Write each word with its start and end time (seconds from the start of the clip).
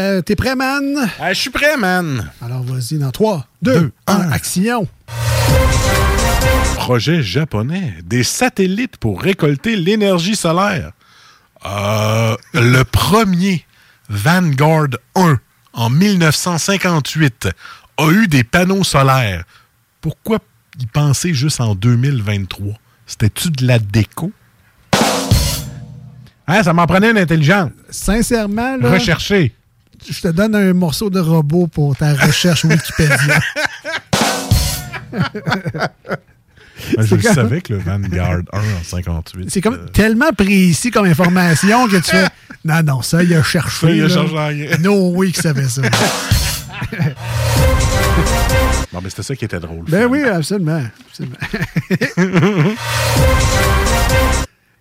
Euh, 0.00 0.22
t'es 0.22 0.36
prêt, 0.36 0.56
man? 0.56 1.10
Ah, 1.20 1.32
je 1.32 1.40
suis 1.40 1.50
prêt, 1.50 1.76
man. 1.76 2.30
Alors, 2.42 2.62
vas-y, 2.62 2.98
dans 2.98 3.10
3, 3.10 3.46
2, 3.62 3.92
1, 4.06 4.30
action. 4.30 4.88
Projet 6.76 7.22
japonais. 7.22 7.94
Des 8.04 8.22
satellites 8.22 8.96
pour 8.96 9.20
récolter 9.20 9.76
l'énergie 9.76 10.36
solaire. 10.36 10.92
Euh, 11.66 12.36
le 12.54 12.82
premier, 12.84 13.64
Vanguard 14.08 14.88
1, 15.14 15.38
en 15.74 15.90
1958, 15.90 17.48
a 17.98 18.10
eu 18.10 18.26
des 18.26 18.44
panneaux 18.44 18.84
solaires. 18.84 19.44
Pourquoi 20.00 20.38
y 20.78 20.86
penser 20.86 21.34
juste 21.34 21.60
en 21.60 21.74
2023? 21.74 22.74
C'était-tu 23.06 23.50
de 23.50 23.66
la 23.66 23.78
déco? 23.78 24.32
Hein, 26.46 26.62
ça 26.64 26.72
m'en 26.72 26.86
prenait 26.86 27.10
une 27.10 27.18
intelligente. 27.18 27.72
Sincèrement, 27.90 28.76
là, 28.76 28.90
Rechercher. 28.90 29.54
Je 30.08 30.20
te 30.20 30.28
donne 30.28 30.54
un 30.54 30.72
morceau 30.72 31.10
de 31.10 31.20
robot 31.20 31.66
pour 31.66 31.96
ta 31.96 32.14
recherche 32.14 32.64
Wikipédia. 32.64 33.40
Ben, 36.96 37.04
je 37.04 37.14
le 37.14 37.22
comme- 37.22 37.34
savais 37.34 37.60
que 37.60 37.74
le 37.74 37.78
Vanguard 37.78 38.38
1 38.52 38.58
en 38.58 38.82
58. 38.82 39.50
C'est 39.50 39.60
comme 39.60 39.74
euh, 39.74 39.86
tellement 39.92 40.32
précis 40.32 40.90
comme 40.90 41.04
information 41.04 41.86
que 41.86 41.96
tu 41.96 42.10
fais 42.10 42.26
Non, 42.64 42.82
non, 42.82 43.02
ça, 43.02 43.22
il 43.22 43.34
a 43.34 43.42
cherché. 43.42 43.86
Ça, 43.86 43.92
il 43.92 44.02
a 44.02 44.08
cherché. 44.08 44.70
No 44.80 45.10
way 45.14 45.30
qu'il 45.30 45.42
savait 45.42 45.68
ça. 45.68 45.82
Non, 48.92 49.00
mais 49.02 49.10
c'était 49.10 49.22
ça 49.22 49.36
qui 49.36 49.44
était 49.44 49.60
drôle. 49.60 49.84
ben 49.88 50.08
finalement. 50.08 50.12
oui, 50.12 50.24
absolument. 50.24 50.82
absolument. 51.10 51.36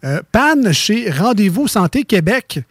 Euh, 0.06 0.22
panne 0.32 0.72
chez 0.72 1.12
Rendez-vous 1.12 1.68
Santé 1.68 2.06
Québec. 2.06 2.62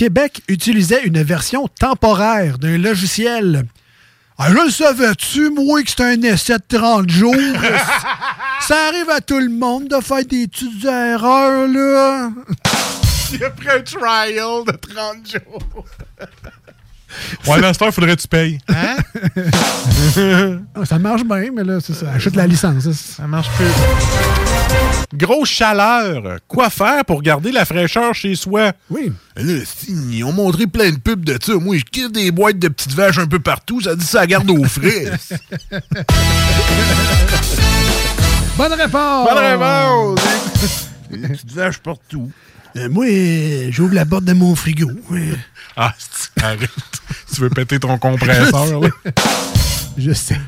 Québec 0.00 0.40
utilisait 0.48 1.02
une 1.04 1.22
version 1.22 1.68
temporaire 1.68 2.56
d'un 2.56 2.78
logiciel. 2.78 3.66
Ah, 4.38 4.46
je 4.48 4.54
le 4.54 4.70
savais-tu, 4.70 5.50
moi, 5.50 5.82
que 5.82 5.90
c'est 5.90 6.00
un 6.00 6.22
essai 6.22 6.54
de 6.54 6.78
30 6.78 7.10
jours? 7.10 7.34
Ça 8.62 8.76
arrive 8.88 9.10
à 9.10 9.20
tout 9.20 9.38
le 9.38 9.50
monde 9.50 9.88
de 9.88 10.00
faire 10.00 10.24
des 10.24 10.48
petites 10.48 10.86
erreurs, 10.86 11.68
là. 11.68 12.30
Il 13.34 13.44
a 13.44 13.50
pris 13.50 13.68
un 13.68 13.82
trial 13.82 14.64
de 14.66 14.72
30 14.72 15.32
jours. 15.32 15.84
ouais, 17.46 17.60
Master, 17.60 17.88
il 17.88 17.92
faudrait 17.92 18.16
que 18.16 18.22
tu 18.22 18.28
payes. 18.28 18.58
Hein? 18.70 18.96
Ça 20.84 20.98
marche 20.98 21.24
bien, 21.24 21.50
mais 21.54 21.64
là, 21.64 21.78
c'est 21.80 21.92
ça. 21.94 22.10
Achète 22.14 22.36
la 22.36 22.46
licence. 22.46 22.82
ça. 22.84 22.92
Ça 22.92 23.26
marche 23.26 23.48
plus. 23.56 23.66
Grosse 25.16 25.48
chaleur. 25.48 26.38
Quoi 26.48 26.70
faire 26.70 27.04
pour 27.04 27.20
garder 27.22 27.50
la 27.52 27.64
fraîcheur 27.64 28.14
chez 28.14 28.34
soi? 28.36 28.72
Oui. 28.90 29.12
Là, 29.36 29.54
si, 29.64 29.92
ils 30.12 30.24
ont 30.24 30.32
montré 30.32 30.66
plein 30.66 30.90
de 30.90 30.98
pubs 30.98 31.24
de 31.24 31.36
ça. 31.42 31.54
Moi, 31.54 31.78
je 31.78 31.84
quitte 31.84 32.12
des 32.12 32.30
boîtes 32.30 32.58
de 32.58 32.68
petites 32.68 32.94
vaches 32.94 33.18
un 33.18 33.26
peu 33.26 33.38
partout. 33.40 33.80
Ça 33.80 33.94
dit 33.96 34.04
ça 34.06 34.26
garde 34.26 34.50
au 34.50 34.64
frais. 34.64 35.10
Bonne 38.56 38.72
réponse! 38.74 39.28
Bonne 39.28 39.38
réponse! 39.38 40.18
Des 41.10 41.28
petites 41.28 41.52
vaches 41.52 41.78
partout. 41.78 42.30
Euh, 42.76 42.88
moi, 42.88 43.06
euh, 43.08 43.68
j'ouvre 43.72 43.94
la 43.94 44.04
porte 44.06 44.24
de 44.24 44.32
mon 44.32 44.54
frigo. 44.54 44.88
Euh, 45.12 45.34
Ah, 45.76 45.92
arrête. 46.42 46.70
tu 47.34 47.40
veux 47.40 47.50
péter 47.50 47.80
ton 47.80 47.98
compresseur, 47.98 48.80
là? 48.80 48.88
Je 49.96 50.12
sais. 50.12 50.38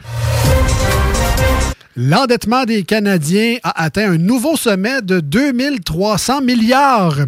L'endettement 1.96 2.64
des 2.64 2.84
Canadiens 2.84 3.56
a 3.62 3.82
atteint 3.84 4.12
un 4.12 4.18
nouveau 4.18 4.56
sommet 4.56 5.02
de 5.02 5.20
2300 5.20 6.40
milliards. 6.40 7.18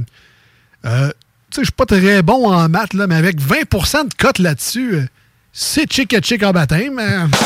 Euh, 0.87 1.09
tu 1.51 1.57
sais, 1.57 1.61
je 1.61 1.65
suis 1.65 1.73
pas 1.73 1.85
très 1.87 2.23
bon 2.23 2.51
en 2.51 2.69
maths, 2.69 2.95
là, 2.95 3.07
mais 3.07 3.17
avec 3.17 3.39
20% 3.41 4.09
de 4.09 4.15
cote 4.15 4.39
là-dessus, 4.39 4.95
euh, 4.95 5.05
c'est 5.53 5.91
chic 5.93 6.17
chic 6.25 6.43
en 6.43 6.53
baptême. 6.53 6.99
hein. 6.99 7.29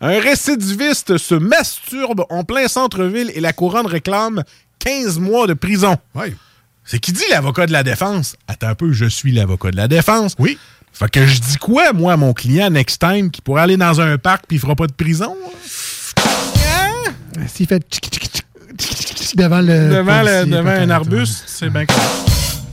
Un 0.00 0.20
récidiviste 0.20 1.18
se 1.18 1.34
masturbe 1.34 2.24
en 2.30 2.44
plein 2.44 2.68
centre-ville 2.68 3.30
et 3.34 3.40
la 3.40 3.52
couronne 3.52 3.86
réclame 3.86 4.42
15 4.78 5.18
mois 5.18 5.46
de 5.46 5.54
prison. 5.54 5.96
Oui. 6.14 6.34
C'est 6.84 6.98
qui 6.98 7.12
dit 7.12 7.22
l'avocat 7.30 7.66
de 7.66 7.72
la 7.72 7.82
défense? 7.82 8.36
Attends 8.48 8.68
un 8.68 8.74
peu, 8.74 8.92
je 8.92 9.04
suis 9.06 9.32
l'avocat 9.32 9.70
de 9.70 9.76
la 9.76 9.88
défense. 9.88 10.34
Oui. 10.38 10.58
Fait 10.92 11.08
que 11.10 11.24
je 11.26 11.40
dis 11.40 11.56
quoi, 11.56 11.92
moi, 11.92 12.12
à 12.12 12.16
mon 12.16 12.32
client, 12.34 12.68
next 12.70 13.00
time, 13.00 13.30
qui 13.30 13.40
pourrait 13.40 13.62
aller 13.62 13.76
dans 13.76 14.00
un 14.00 14.18
parc 14.18 14.44
puis 14.46 14.56
il 14.58 14.60
fera 14.60 14.74
pas 14.76 14.86
de 14.86 14.92
prison? 14.92 15.34
hein? 16.58 17.12
S'il 17.46 17.66
fait 17.66 17.82
tchic, 17.90 18.10
tchic, 18.10 18.44
tchic, 18.76 19.36
devant 19.36 19.60
le. 19.60 19.88
devant 19.88 20.22
le- 20.22 20.44
devant 20.46 20.70
un 20.70 20.90
arbuste, 20.90 21.44
c'est 21.46 21.70
bien 21.70 21.86
correct. 21.86 22.04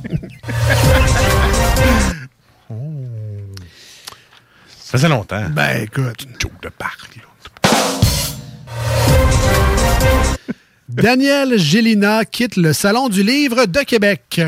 Oh. 2.69 2.75
Ça 4.67 4.91
faisait 4.97 5.07
longtemps. 5.09 5.45
Ben, 5.49 5.83
écoute. 5.83 6.27
joke 6.41 6.61
de 6.61 6.67
parc, 6.69 7.15
là. 7.15 7.21
Daniel 10.89 11.57
Gélina 11.57 12.25
quitte 12.25 12.55
le 12.57 12.73
Salon 12.73 13.07
du 13.09 13.23
Livre 13.23 13.65
de 13.65 13.79
Québec. 13.81 14.41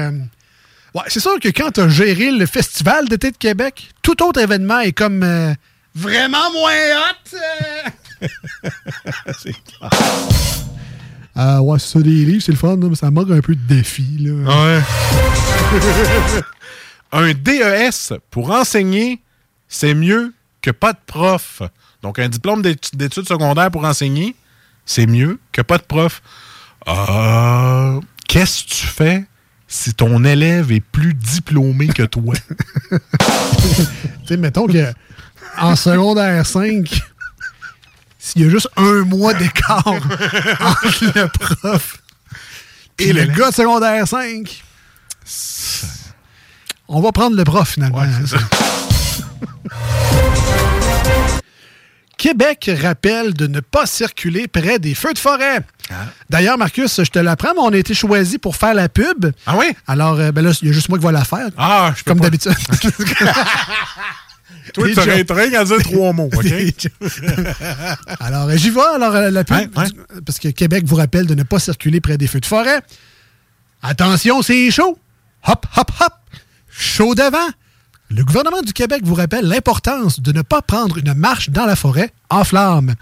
Ouais, 0.95 1.03
c'est 1.07 1.19
sûr 1.19 1.39
que 1.39 1.50
quand 1.50 1.72
tu 1.72 1.81
as 1.81 1.89
géré 1.89 2.31
le 2.31 2.45
Festival 2.45 3.07
d'été 3.07 3.31
de 3.31 3.38
Québec, 3.38 3.89
tout 4.01 4.22
autre 4.23 4.39
événement 4.41 4.79
est 4.79 4.91
comme 4.91 5.22
euh, 5.23 5.53
vraiment 5.95 6.51
moins 6.51 6.72
hot. 6.72 7.35
euh. 7.35 8.27
C'est 9.39 9.53
clair. 9.53 9.89
Ah 11.41 11.61
ouais, 11.61 11.79
c'est 11.79 11.94
ça, 11.94 11.99
des 12.01 12.09
livres, 12.25 12.41
c'est 12.44 12.51
le 12.51 12.57
fun, 12.57 12.75
là, 12.75 12.88
mais 12.89 12.95
ça 12.95 13.09
manque 13.11 13.29
un 13.31 13.39
peu 13.39 13.55
de 13.55 13.61
défi. 13.73 14.03
Là. 14.19 14.33
Ouais. 14.75 14.81
un 17.13 17.33
DES 17.33 18.13
pour 18.29 18.51
enseigner, 18.51 19.22
c'est 19.69 19.94
mieux 19.94 20.33
que 20.61 20.72
pas 20.72 20.91
de 20.91 20.97
prof. 21.05 21.61
Donc, 22.01 22.19
un 22.19 22.28
diplôme 22.28 22.61
d'étu- 22.61 22.94
d'études 22.95 23.28
secondaires 23.28 23.72
pour 23.72 23.85
enseigner, 23.85 24.35
c'est 24.85 25.05
mieux 25.07 25.39
que 25.53 25.61
pas 25.61 25.78
de 25.78 25.83
prof. 25.83 26.22
Euh, 26.89 28.01
Qu'est-ce 28.28 28.63
que 28.66 28.69
tu 28.69 28.88
fais 28.88 29.23
si 29.69 29.94
ton 29.94 30.25
élève 30.25 30.72
est 30.72 30.82
plus 30.82 31.14
diplômé 31.14 31.88
que 31.88 32.03
toi? 32.03 32.34
Tu 34.26 34.35
sais, 34.35 34.38
mettons 34.38 34.67
que 34.67 34.93
en 35.58 35.76
secondaire 35.76 36.46
5, 36.46 37.02
s'il 38.17 38.41
y 38.41 38.46
a 38.46 38.49
juste 38.49 38.70
un 38.78 39.03
mois 39.05 39.34
d'écart 39.34 39.85
entre 39.85 40.08
le 41.02 41.28
prof 41.28 42.02
et 42.99 43.14
le 43.14 43.26
gars 43.26 43.49
de 43.49 43.55
secondaire 43.55 44.08
5, 44.08 44.64
on 46.88 47.02
va 47.02 47.11
prendre 47.11 47.35
le 47.35 47.43
prof 47.43 47.70
finalement. 47.70 48.03
Québec 52.19 52.69
rappelle 52.81 53.33
de 53.33 53.47
ne 53.47 53.61
pas 53.61 53.85
circuler 53.85 54.49
près 54.49 54.77
des 54.77 54.93
feux 54.93 55.13
de 55.13 55.17
forêt. 55.17 55.61
D'ailleurs, 56.29 56.57
Marcus, 56.57 57.01
je 57.01 57.09
te 57.09 57.17
l'apprends, 57.17 57.53
mais 57.53 57.61
on 57.61 57.71
a 57.71 57.77
été 57.77 57.93
choisi 57.93 58.37
pour 58.37 58.57
faire 58.57 58.73
la 58.73 58.89
pub. 58.89 59.31
Ah 59.47 59.55
oui? 59.57 59.67
Alors, 59.87 60.19
euh, 60.19 60.33
ben 60.33 60.43
là, 60.43 60.51
il 60.61 60.67
y 60.67 60.71
a 60.71 60.73
juste 60.73 60.89
moi 60.89 60.99
qui 60.99 61.05
vais 61.05 61.13
la 61.13 61.23
faire. 61.23 61.47
Ah, 61.57 61.93
je 61.95 62.03
peux 62.03 62.11
comme 62.11 62.19
d'habitude. 62.19 62.51
Toi, 64.73 64.87
tu 64.93 64.99
rien 65.33 65.61
à 65.61 65.63
dire 65.63 65.81
trois 65.81 66.11
mots, 66.11 66.29
OK? 66.31 66.45
Alors, 68.19 68.49
euh, 68.49 68.57
j'y 68.57 68.69
vais. 68.69 68.81
Alors, 68.81 69.16
euh, 69.16 69.31
la 69.31 69.45
pub, 69.45 69.73
parce 70.25 70.39
que 70.39 70.49
Québec 70.49 70.83
vous 70.85 70.97
rappelle 70.97 71.25
de 71.25 71.35
ne 71.35 71.43
pas 71.43 71.59
circuler 71.59 72.01
près 72.01 72.17
des 72.17 72.27
feux 72.27 72.41
de 72.41 72.45
forêt. 72.45 72.81
Attention, 73.81 74.41
c'est 74.41 74.69
chaud. 74.71 74.99
Hop, 75.47 75.66
hop, 75.77 75.89
hop. 76.01 76.13
Chaud 76.69 77.16
devant. 77.16 77.47
Le 78.11 78.23
gouvernement 78.23 78.61
du 78.61 78.73
Québec 78.73 79.02
vous 79.03 79.14
rappelle 79.14 79.46
l'importance 79.46 80.20
de 80.20 80.32
ne 80.32 80.41
pas 80.41 80.61
prendre 80.64 80.97
une 80.97 81.14
marche 81.14 81.50
dans 81.52 81.66
la 81.66 81.76
forêt 81.76 82.11
en 82.32 82.44
flammes. 82.44 82.96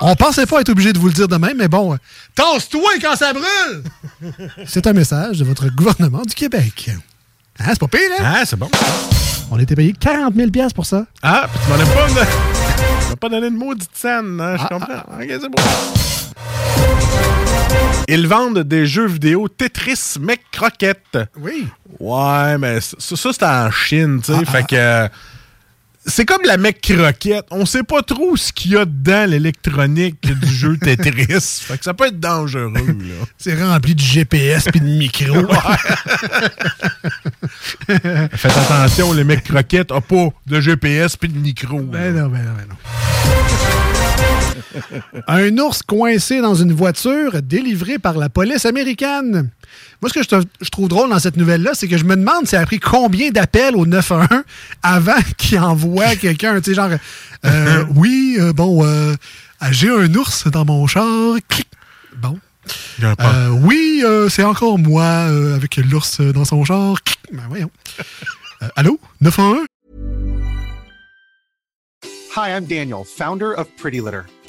On 0.00 0.16
pensait 0.16 0.46
pas 0.46 0.60
être 0.60 0.70
obligé 0.70 0.92
de 0.92 0.98
vous 0.98 1.06
le 1.06 1.12
dire 1.12 1.28
de 1.28 1.36
même, 1.36 1.56
mais 1.56 1.68
bon, 1.68 1.96
tasse-toi 2.34 2.90
quand 3.00 3.14
ça 3.16 3.32
brûle! 3.32 3.84
C'est 4.66 4.86
un 4.88 4.92
message 4.92 5.38
de 5.38 5.44
votre 5.44 5.68
gouvernement 5.68 6.22
du 6.22 6.34
Québec. 6.34 6.90
Hein, 7.60 7.64
c'est 7.68 7.78
pas 7.80 7.88
pire, 7.88 8.00
hein? 8.18 8.24
Ah, 8.24 8.42
c'est 8.46 8.56
bon. 8.56 8.70
On 9.50 9.58
était 9.58 9.74
payé 9.76 9.92
40 9.92 10.34
000 10.34 10.48
pour 10.74 10.86
ça. 10.86 11.04
Ah, 11.22 11.46
puis 11.52 11.60
tu 11.62 11.68
m'en 11.70 11.78
as 11.78 11.86
pas, 11.94 12.08
de... 12.08 12.14
tu 13.02 13.08
m'as 13.10 13.16
pas 13.16 13.28
donné 13.28 13.50
de 13.50 13.56
maudite 13.56 13.90
scène, 13.92 14.40
hein, 14.40 14.56
je 14.56 14.62
Ah, 14.62 14.68
comprends. 14.70 15.02
Ok, 15.20 15.26
c'est 15.28 15.50
bon. 15.50 15.62
Ils 18.08 18.26
vendent 18.26 18.60
des 18.60 18.86
jeux 18.86 19.06
vidéo 19.06 19.48
Tetris 19.48 20.16
Mec 20.20 20.40
Croquette. 20.50 21.18
Oui. 21.38 21.66
Ouais, 21.98 22.58
mais 22.58 22.80
ça, 22.80 22.96
ça, 22.98 23.30
c'est 23.32 23.42
en 23.44 23.70
Chine, 23.70 24.20
tu 24.24 24.32
sais. 24.32 24.38
Ah, 24.46 24.50
fait 24.50 24.66
que. 24.66 25.08
C'est 26.06 26.24
comme 26.24 26.40
la 26.44 26.56
mec 26.56 26.80
croquette. 26.80 27.44
On 27.50 27.66
sait 27.66 27.82
pas 27.82 28.00
trop 28.00 28.34
ce 28.34 28.54
qu'il 28.54 28.70
y 28.72 28.76
a 28.76 28.86
dedans 28.86 29.26
l'électronique 29.26 30.18
du 30.22 30.48
jeu 30.48 30.78
Tetris. 30.82 31.60
fait 31.62 31.76
que 31.76 31.84
ça 31.84 31.92
peut 31.92 32.06
être 32.06 32.18
dangereux, 32.18 32.72
là. 32.74 33.26
C'est 33.36 33.62
rempli 33.62 33.94
de 33.94 34.00
GPS 34.00 34.64
puis 34.64 34.80
de 34.80 34.86
micros. 34.86 35.46
Faites 37.86 38.56
attention, 38.56 39.12
les 39.12 39.24
mecs 39.24 39.44
croquettes 39.44 39.92
ont 39.92 40.00
pas 40.00 40.28
de 40.46 40.58
GPS 40.60 41.16
puis 41.16 41.28
de 41.28 41.38
micro. 41.38 41.80
Ben 41.80 42.16
non, 42.16 42.28
ben 42.28 42.44
non, 42.44 42.52
ben 42.56 42.66
non. 42.70 42.76
Un 45.28 45.56
ours 45.58 45.82
coincé 45.82 46.40
dans 46.40 46.54
une 46.54 46.72
voiture 46.72 47.42
délivré 47.42 47.98
par 47.98 48.16
la 48.18 48.28
police 48.28 48.64
américaine. 48.66 49.50
Moi, 50.02 50.08
ce 50.08 50.14
que 50.14 50.22
je, 50.22 50.28
te- 50.28 50.46
je 50.60 50.68
trouve 50.70 50.88
drôle 50.88 51.10
dans 51.10 51.18
cette 51.18 51.36
nouvelle-là, 51.36 51.72
c'est 51.74 51.88
que 51.88 51.96
je 51.98 52.04
me 52.04 52.16
demande 52.16 52.46
ça 52.46 52.60
a 52.60 52.66
pris 52.66 52.80
combien 52.80 53.30
d'appels 53.30 53.76
au 53.76 53.86
911 53.86 54.28
avant 54.82 55.18
qu'il 55.38 55.58
envoie 55.58 56.16
quelqu'un, 56.16 56.60
tu 56.60 56.70
sais, 56.70 56.74
genre, 56.74 56.90
euh, 57.44 57.84
oui, 57.94 58.36
euh, 58.38 58.52
bon, 58.52 58.84
euh, 58.84 59.14
j'ai 59.70 59.90
un 59.90 60.12
ours 60.14 60.46
dans 60.48 60.64
mon 60.64 60.86
char. 60.86 61.36
Clic. 61.48 61.68
Bon. 62.16 62.38
Euh, 63.02 63.48
oui, 63.62 64.02
euh, 64.04 64.28
c'est 64.28 64.44
encore 64.44 64.78
moi 64.78 65.02
euh, 65.04 65.56
avec 65.56 65.76
l'ours 65.76 66.20
dans 66.20 66.44
son 66.44 66.64
char. 66.64 67.02
Clic. 67.02 67.18
Ben 67.32 67.42
voyons. 67.48 67.70
Euh, 68.62 68.68
allô? 68.76 69.00
911? 69.20 69.66
Hi, 72.36 72.50
I'm 72.56 72.64
Daniel, 72.64 73.02
founder 73.04 73.52
of 73.56 73.66
Pretty 73.76 73.98
Litter. 74.00 74.22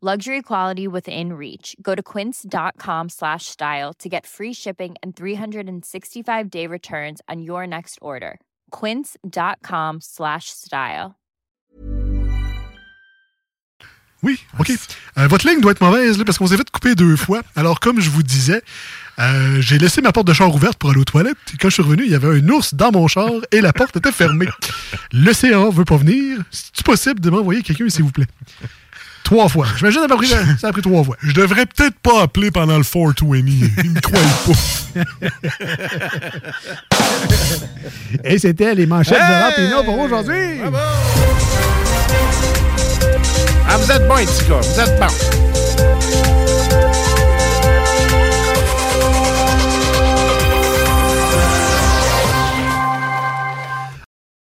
Luxury 0.00 0.42
quality 0.42 0.86
within 0.86 1.32
reach. 1.32 1.74
Go 1.82 1.96
to 1.96 2.04
quince.com 2.04 3.08
slash 3.08 3.46
style 3.46 3.92
to 3.94 4.08
get 4.08 4.26
free 4.28 4.52
shipping 4.52 4.94
and 5.02 5.16
365 5.16 6.50
day 6.52 6.68
returns 6.68 7.20
on 7.28 7.42
your 7.42 7.66
next 7.66 7.98
order. 8.00 8.38
Quince.com 8.70 9.98
slash 10.00 10.50
style. 10.50 11.16
Oui, 14.22 14.38
OK. 14.60 14.70
Euh, 15.16 15.26
votre 15.26 15.48
ligne 15.48 15.60
doit 15.60 15.72
être 15.72 15.80
mauvaise 15.80 16.16
là, 16.16 16.24
parce 16.24 16.38
qu'on 16.38 16.46
s'est 16.46 16.56
fait 16.56 16.70
couper 16.70 16.94
deux 16.94 17.16
fois. 17.16 17.42
Alors, 17.56 17.80
comme 17.80 18.00
je 18.00 18.10
vous 18.10 18.22
disais, 18.22 18.62
euh, 19.18 19.60
j'ai 19.60 19.78
laissé 19.78 20.00
ma 20.00 20.12
porte 20.12 20.28
de 20.28 20.32
char 20.32 20.54
ouverte 20.54 20.78
pour 20.78 20.90
aller 20.90 21.00
aux 21.00 21.04
toilettes. 21.04 21.38
Et 21.54 21.56
quand 21.56 21.70
je 21.70 21.74
suis 21.74 21.82
revenu, 21.82 22.04
il 22.04 22.10
y 22.12 22.14
avait 22.14 22.38
un 22.38 22.48
ours 22.50 22.72
dans 22.72 22.92
mon 22.92 23.08
char 23.08 23.30
et 23.50 23.60
la 23.60 23.72
porte 23.72 23.96
était 23.96 24.12
fermée. 24.12 24.46
Le 25.12 25.32
CA 25.32 25.70
veut 25.70 25.84
pas 25.84 25.96
venir. 25.96 26.38
C'est 26.52 26.84
possible 26.84 27.18
de 27.18 27.30
m'envoyer 27.30 27.62
quelqu'un, 27.62 27.88
s'il 27.88 28.04
vous 28.04 28.12
plaît? 28.12 28.28
Trois 29.28 29.48
fois. 29.50 29.66
J'imagine 29.76 30.00
ça 30.08 30.14
a 30.14 30.16
pris, 30.16 30.26
ça 30.58 30.68
a 30.68 30.72
pris 30.72 30.80
trois 30.80 31.04
fois. 31.04 31.14
Je 31.20 31.32
devrais 31.32 31.66
peut-être 31.66 31.98
pas 31.98 32.22
appeler 32.22 32.50
pendant 32.50 32.78
le 32.78 32.82
420. 32.82 33.36
Ils 33.36 33.90
me 33.90 34.00
croient 34.00 34.20
pas. 34.46 34.54
Et 38.24 38.38
c'était 38.38 38.74
les 38.74 38.86
manchettes 38.86 39.18
de 39.18 39.42
Rapino 39.42 39.84
pour 39.84 39.98
aujourd'hui. 39.98 40.62
Ah, 43.68 43.76
vous 43.76 43.92
êtes 43.92 44.08
bon, 44.08 44.16
les 44.16 44.24
petits 44.24 44.48
gars. 44.48 44.60
Vous 44.62 44.80
êtes 44.80 44.98
bon. 44.98 46.47